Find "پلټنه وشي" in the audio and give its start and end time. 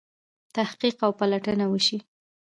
1.19-1.97